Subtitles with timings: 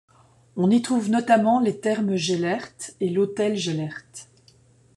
[0.55, 4.31] On y trouve notamment les Thermes Gellért et l'Hôtel Gellért.